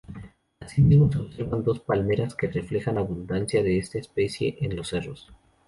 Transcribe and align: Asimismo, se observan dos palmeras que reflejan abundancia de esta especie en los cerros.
Asimismo, 0.59 1.11
se 1.11 1.19
observan 1.19 1.63
dos 1.63 1.79
palmeras 1.81 2.33
que 2.33 2.47
reflejan 2.47 2.97
abundancia 2.97 3.61
de 3.61 3.77
esta 3.77 3.99
especie 3.99 4.57
en 4.59 4.75
los 4.75 4.87
cerros. 4.89 5.31